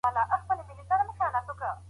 زه 0.15 0.21
به 0.29 0.35
په 0.67 0.73
لږو 0.97 1.13
قناعت 1.19 1.47
کوم. 1.59 1.77